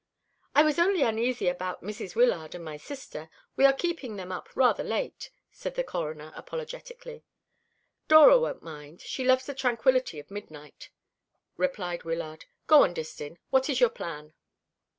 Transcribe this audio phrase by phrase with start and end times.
[0.55, 2.15] "I was only uneasy about Mrs.
[2.15, 3.29] Wyllard and my sister.
[3.55, 7.23] We are keeping them up rather late," said the Coroner apologetically.
[8.07, 9.01] "Dora won't mind.
[9.01, 10.89] She loves the tranquillity of midnight,"
[11.55, 12.45] replied Wyllard.
[12.65, 13.37] "Go on, Distin.
[13.51, 14.33] What is your plan?"